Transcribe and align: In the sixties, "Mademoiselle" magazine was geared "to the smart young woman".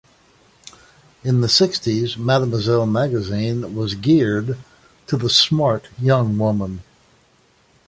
In 1.23 1.41
the 1.41 1.47
sixties, 1.47 2.17
"Mademoiselle" 2.17 2.87
magazine 2.87 3.75
was 3.75 3.93
geared 3.93 4.57
"to 5.05 5.15
the 5.15 5.29
smart 5.29 5.89
young 5.99 6.39
woman". 6.39 6.81